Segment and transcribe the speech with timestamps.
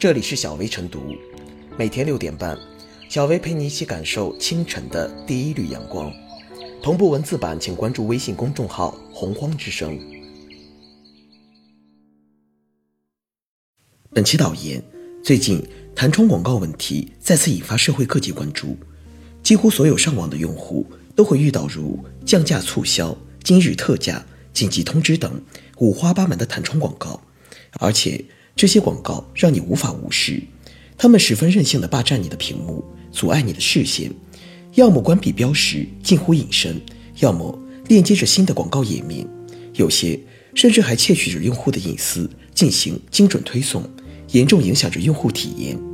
[0.00, 1.14] 这里是小薇晨读，
[1.76, 2.58] 每天六点半，
[3.10, 6.10] 小薇陪你一起感受清晨的第一缕阳光。
[6.82, 10.00] 同步文字版，请关注微信公众号“洪荒之声”。
[14.14, 14.82] 本期导言：
[15.22, 15.62] 最近
[15.94, 18.78] 弹窗广告问题再次引发社会各界关注，
[19.42, 23.14] 几乎所有上网的用户都会遇到如降价促销、
[23.44, 24.24] 今日特价、
[24.54, 25.38] 紧急通知等
[25.76, 27.20] 五花八门的弹窗广告，
[27.72, 28.24] 而且。
[28.60, 30.38] 这些广告让你无法无视，
[30.98, 34.12] 他们十分任性的霸占你的屏幕，阻碍你的视线，
[34.74, 36.78] 要么关闭标识近乎隐身，
[37.20, 39.26] 要么链接着新的广告页面，
[39.76, 40.20] 有些
[40.54, 43.82] 甚至还窃取着用户的隐私进行精准推送，
[44.32, 45.89] 严重影响着用户体验。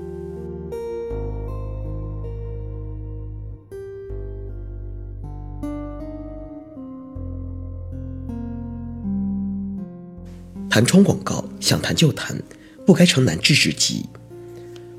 [10.77, 12.39] 弹窗广告想弹就弹。
[12.85, 14.05] 不该成难治之疾。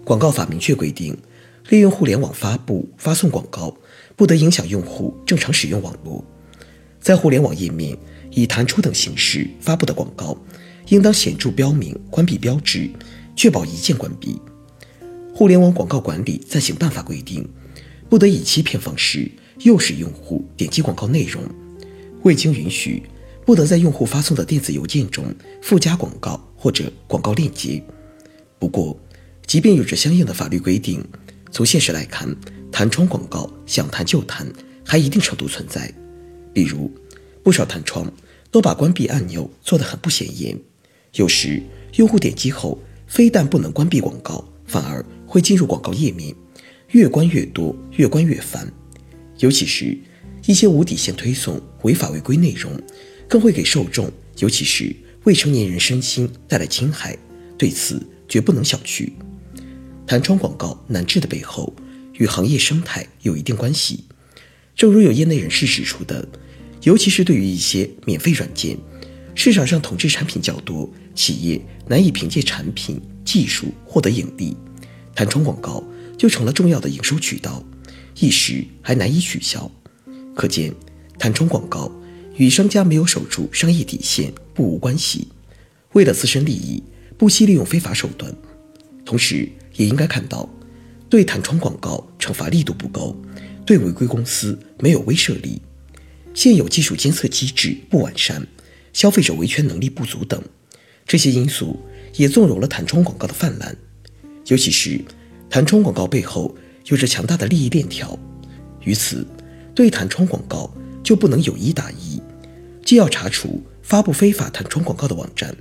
[0.03, 1.15] 广告法明确规定，
[1.69, 3.77] 利用互联网发布、发送广告，
[4.15, 6.25] 不得影响用户正常使用网络。
[6.99, 7.95] 在互联网页面
[8.31, 10.35] 以弹出等形式发布的广告，
[10.87, 12.89] 应当显著标明关闭标志，
[13.35, 14.35] 确保一键关闭。
[15.31, 17.47] 互联网广告管理暂行办法规定，
[18.09, 21.43] 不得以欺骗方式诱使用户点击广告内容。
[22.23, 23.03] 未经允许，
[23.47, 25.23] 不得在用户发送的电子邮件中
[25.63, 26.43] 附加广告。
[26.59, 27.81] 或者广告链接。
[28.57, 28.99] 不过，
[29.45, 31.05] 即便有着相应的法律规定，
[31.51, 32.35] 从现实来看，
[32.71, 34.51] 弹窗广告想弹就弹，
[34.83, 35.93] 还一定程度存在。
[36.51, 36.91] 比如，
[37.43, 38.11] 不少弹窗
[38.49, 40.59] 都把关闭按钮做得很不显眼，
[41.13, 41.61] 有时
[41.97, 46.35] 用户点击后，非但不能关闭广告，反而会进入广告页面，
[46.89, 48.67] 越关越多，越关越烦。
[49.37, 49.95] 尤其是
[50.47, 52.71] 一些无底线推送、违法违规内容，
[53.27, 54.95] 更会给受众，尤其是。
[55.23, 57.17] 未成年人身心带来侵害，
[57.57, 59.11] 对此绝不能小觑。
[60.05, 61.75] 弹窗广告难治的背后，
[62.13, 64.05] 与行业生态有一定关系。
[64.73, 66.25] 正如有业内人士指出的，
[66.83, 68.77] 尤其是对于一些免费软件，
[69.35, 71.59] 市场上同质产品较多，企业
[71.89, 74.55] 难以凭借产品技术获得盈利，
[75.13, 75.83] 弹窗广告
[76.17, 77.61] 就成了重要的营收渠道，
[78.17, 79.69] 一时还难以取消。
[80.33, 80.73] 可见，
[81.19, 81.91] 弹窗广告。
[82.37, 85.27] 与商家没有守住商业底线不无关系，
[85.93, 86.81] 为了自身利益，
[87.17, 88.33] 不惜利用非法手段。
[89.03, 90.47] 同时，也应该看到，
[91.09, 93.15] 对弹窗广告惩罚力度不够，
[93.65, 95.61] 对违规公司没有威慑力，
[96.33, 98.45] 现有技术监测机制不完善，
[98.93, 100.39] 消费者维权能力不足等
[101.07, 101.79] 这些因素，
[102.17, 103.75] 也纵容了弹窗广告的泛滥。
[104.45, 105.01] 尤其是
[105.49, 106.55] 弹窗广告背后
[106.85, 108.17] 有着强大的利益链条，
[108.83, 109.25] 于此，
[109.73, 110.71] 对弹窗广告
[111.03, 112.21] 就不能有一打一。
[112.87, 115.53] 既要查处发布非法弹窗广告的网站，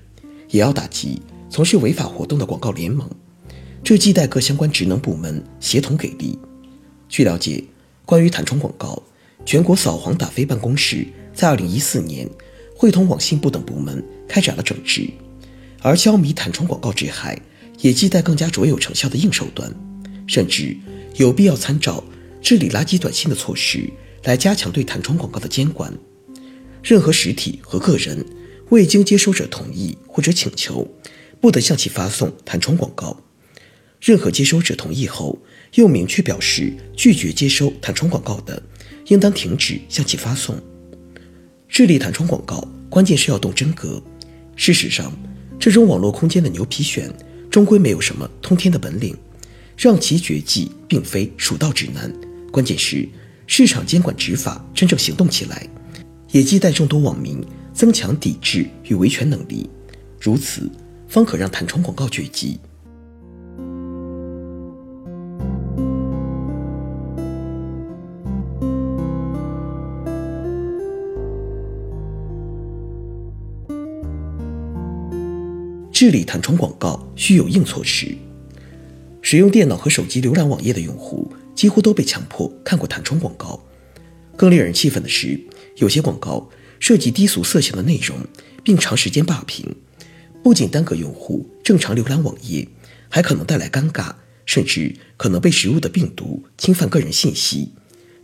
[0.48, 1.20] 也要打击
[1.50, 3.10] 从事违法活动的广告联盟。
[3.82, 6.38] 这亟待各相关职能部门协同给力。
[7.08, 7.64] 据了解，
[8.04, 9.02] 关于弹窗广告，
[9.44, 11.04] 全国扫黄打非办公室
[11.34, 12.30] 在2014年
[12.76, 15.10] 会同网信部等部门开展了整治，
[15.82, 17.36] 而消弭弹窗广告之害，
[17.80, 19.68] 也亟待更加卓有成效的硬手段，
[20.28, 20.76] 甚至
[21.16, 22.04] 有必要参照
[22.40, 23.90] 治理垃圾短信的措施
[24.22, 25.92] 来加强对弹窗广告的监管。
[26.86, 28.24] 任何实体和个人
[28.68, 30.86] 未经接收者同意或者请求，
[31.40, 33.20] 不得向其发送弹窗广告。
[34.00, 35.36] 任何接收者同意后
[35.74, 38.62] 又明确表示拒绝接收弹窗广告的，
[39.08, 40.56] 应当停止向其发送。
[41.68, 44.00] 治理弹窗广告，关键是要动真格。
[44.54, 45.12] 事实上，
[45.58, 47.10] 这种网络空间的牛皮癣，
[47.50, 49.16] 终归没有什么通天的本领，
[49.76, 52.14] 让其绝迹并非蜀道指南。
[52.52, 53.08] 关键是
[53.48, 55.68] 市场监管执法真正行动起来。
[56.36, 57.42] 也亟待众多网民
[57.72, 59.70] 增强抵制与维权能力，
[60.20, 60.70] 如此
[61.08, 62.60] 方可让弹窗广告绝迹。
[75.90, 78.14] 治理弹窗广告需有硬措施。
[79.22, 83.58] 使用电脑和手机浏览网页的用户几乎都被强迫看过弹窗广告。
[84.36, 85.40] 更令人气愤的是，
[85.76, 88.18] 有些广告涉及低俗色情的内容，
[88.62, 89.76] 并长时间霸屏，
[90.42, 92.68] 不仅耽搁用户正常浏览网页，
[93.08, 94.14] 还可能带来尴尬，
[94.44, 97.72] 甚至可能被植入的病毒侵犯个人信息，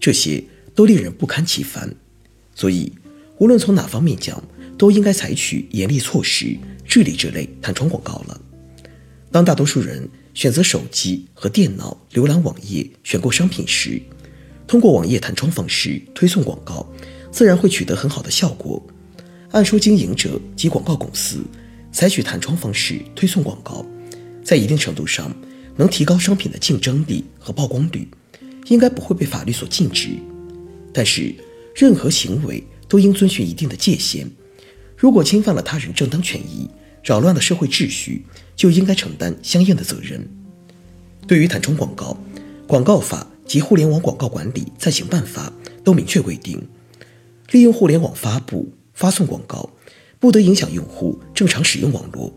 [0.00, 0.44] 这些
[0.74, 1.94] 都令人不堪其烦。
[2.54, 2.92] 所以，
[3.38, 4.42] 无论从哪方面讲，
[4.76, 6.56] 都应该采取严厉措施
[6.86, 8.40] 治理这类弹窗广告了。
[9.30, 14.00] 当大多数人选择手机和电脑浏览网页、选购商品时，
[14.72, 16.90] 通过网页弹窗方式推送广告，
[17.30, 18.82] 自然会取得很好的效果。
[19.50, 21.44] 按说，经营者及广告公司
[21.92, 23.84] 采取弹窗方式推送广告，
[24.42, 25.30] 在一定程度上
[25.76, 28.08] 能提高商品的竞争力和曝光率，
[28.68, 30.08] 应该不会被法律所禁止。
[30.90, 31.34] 但是，
[31.76, 34.26] 任何行为都应遵循一定的界限。
[34.96, 36.66] 如果侵犯了他人正当权益，
[37.04, 38.24] 扰乱了社会秩序，
[38.56, 40.26] 就应该承担相应的责任。
[41.26, 42.16] 对于弹窗广告，
[42.66, 45.52] 广告法及互联网广告管理暂行办法
[45.84, 46.60] 都明确规定，
[47.50, 49.68] 利用互联网发布、发送广告，
[50.18, 52.32] 不得影响用户正常使用网络。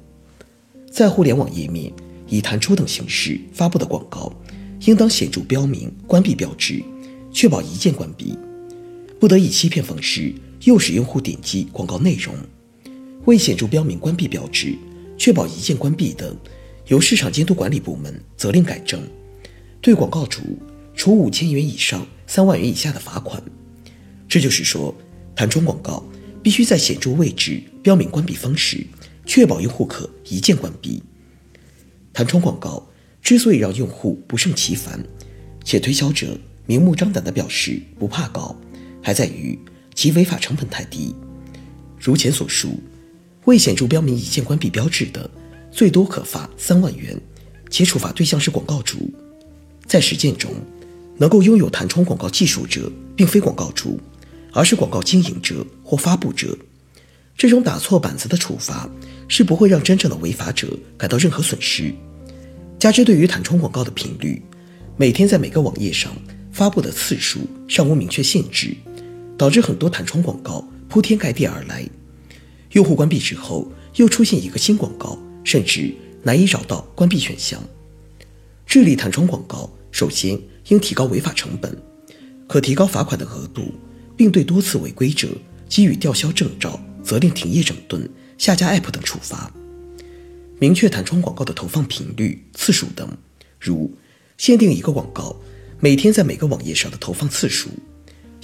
[0.91, 1.91] 在互联网页面
[2.27, 4.33] 以弹出等形式发布的广告，
[4.85, 6.83] 应当显著标明关闭标志，
[7.31, 8.37] 确保一键关闭。
[9.19, 12.33] 不得以欺骗方式诱使用户点击广告内容。
[13.25, 14.75] 未显著标明关闭标志，
[15.17, 16.35] 确保一键关闭的，
[16.87, 19.01] 由市场监督管理部门责令改正，
[19.81, 20.41] 对广告主
[20.95, 23.41] 处五千元以上三万元以下的罚款。
[24.27, 24.95] 这就是说，
[25.35, 26.03] 弹窗广告
[26.41, 28.85] 必须在显著位置标明关闭方式，
[29.25, 31.03] 确保用户可一键关闭。
[32.11, 32.87] 弹窗广告
[33.21, 35.03] 之所以让用户不胜其烦，
[35.63, 38.55] 且推销者明目张胆地表示不怕告，
[39.01, 39.59] 还在于
[39.93, 41.15] 其违法成本太低。
[41.99, 42.79] 如前所述。
[43.45, 45.29] 未显著标明一键关闭标志的，
[45.71, 47.15] 最多可罚三万元，
[47.69, 49.13] 且处罚对象是广告主。
[49.85, 50.51] 在实践中，
[51.17, 53.99] 能够拥有弹窗广告技术者，并非广告主，
[54.51, 56.57] 而是广告经营者或发布者。
[57.37, 58.89] 这种打错板子的处罚，
[59.27, 61.93] 是不会让真正的违法者感到任何损失。
[62.79, 64.41] 加之对于弹窗广告的频率，
[64.97, 66.11] 每天在每个网页上
[66.51, 68.75] 发布的次数尚无明确限制，
[69.37, 71.85] 导致很多弹窗广告铺天盖地而来。
[72.71, 77.61] 用户关闭之后，又出现一个新广告，甚至难以找到关闭选项。
[78.65, 81.75] 治理弹窗广告，首先应提高违法成本，
[82.47, 83.73] 可提高罚款的额度，
[84.17, 85.29] 并对多次违规者
[85.69, 89.51] 给予吊销证照、责令停业整顿、下架 App 等处罚。
[90.59, 93.07] 明确弹窗广告的投放频率、次数等，
[93.59, 93.91] 如
[94.37, 95.35] 限定一个广告
[95.79, 97.69] 每天在每个网页上的投放次数，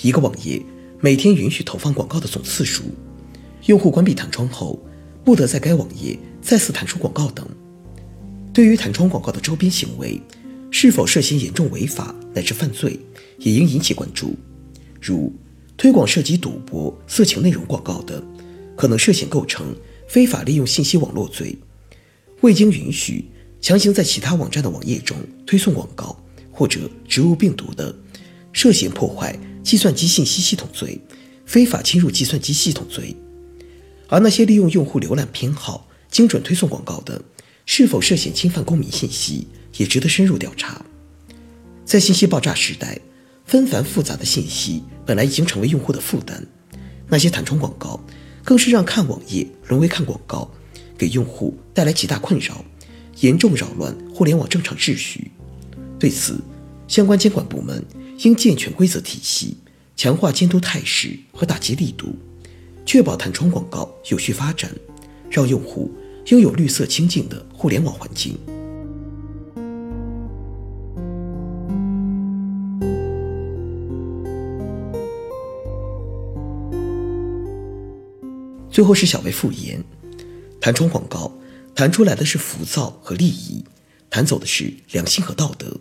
[0.02, 0.62] 一个网页
[1.00, 2.84] 每天允许投放广告的总次数。
[3.68, 4.84] 用户关闭弹窗后，
[5.24, 7.48] 不得在该网页再次弹出广告等。
[8.54, 10.20] 对于弹窗广告的周边行为，
[10.72, 12.98] 是否涉嫌严重违法乃至犯罪，
[13.38, 14.36] 也应引起关注。
[15.02, 15.32] 如
[15.78, 18.24] 推广涉及赌博、色情内容广告的，
[18.76, 19.76] 可能涉嫌构成
[20.08, 21.56] 非法利用信息网络罪；
[22.40, 23.26] 未经允许
[23.60, 26.18] 强行在其他网站的网页中推送广告
[26.52, 27.94] 或者植入病毒的，
[28.54, 31.00] 涉嫌破坏计算机信息系统罪、
[31.46, 33.16] 非法侵入计算机系统罪。
[34.08, 37.22] 而那些利用用户浏览偏好精准推送广告的，
[37.66, 39.48] 是否涉嫌侵犯公民信息，
[39.78, 40.84] 也值得深入调查。
[41.86, 43.00] 在信息爆炸时代，
[43.46, 46.46] 纷繁复杂的信息本来已经成为用户的负担，
[47.08, 48.00] 那些弹窗广告
[48.44, 50.50] 更是让看网页沦为看广告，
[50.98, 52.64] 给用户带来极大困扰，
[53.20, 55.32] 严重扰乱互联网正常秩序。
[56.00, 56.40] 对此，
[56.88, 57.84] 相关监管部门
[58.20, 59.58] 应健全规则体系，
[59.96, 62.16] 强化监督态势和打击力度。
[62.86, 64.72] 确保弹窗广告有序发展，
[65.30, 65.92] 让用户
[66.28, 68.38] 拥有绿色清净的互联网环境。
[78.72, 79.84] 最后是小薇复言：
[80.62, 81.32] 弹窗广告
[81.76, 83.64] 弹出来的是浮躁和利益，
[84.10, 85.78] 弹走的是良心和道德。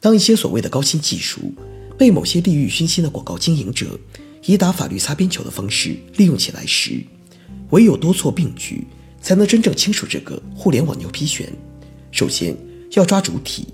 [0.00, 1.54] 当一些所谓的高新技术
[1.96, 3.98] 被某些利欲熏心的广告经营者，
[4.44, 7.02] 以打法律擦边球的方式利用起来时，
[7.70, 8.86] 唯有多措并举，
[9.22, 11.46] 才能真正清楚这个互联网牛皮癣。
[12.10, 12.54] 首先
[12.92, 13.68] 要抓主体，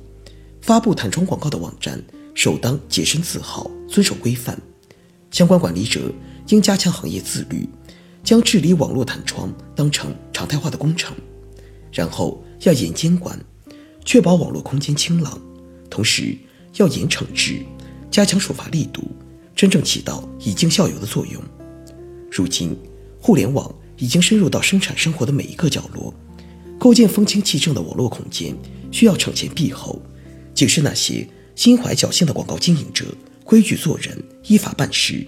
[0.61, 2.01] 发布弹窗广告的网站
[2.35, 4.57] 首当洁身自好，遵守规范。
[5.33, 6.13] 相关管理者
[6.49, 7.69] 应加强行业自律，
[8.23, 11.15] 将治理网络弹窗当成常态化的工程。
[11.93, 13.39] 然后要严监管，
[14.05, 15.41] 确保网络空间清朗，
[15.89, 16.37] 同时
[16.77, 17.61] 要严惩治，
[18.11, 19.03] 加强处罚力度。
[19.57, 21.43] 真正起到以儆效尤的作用。
[22.31, 22.75] 如今，
[23.21, 26.15] 互联网已经深入到生产生活的每一个角落，
[26.79, 28.57] 构建风清气正的网络空间，
[28.91, 30.01] 需要惩前毖后，
[30.55, 33.05] 警示那些心怀侥幸的广告经营者，
[33.45, 35.27] 规矩做人，依法办事，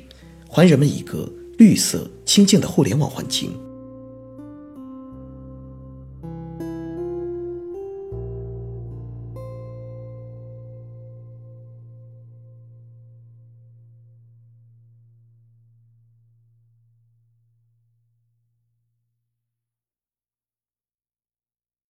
[0.49, 3.53] 还人们一个绿色清净的互联网环境。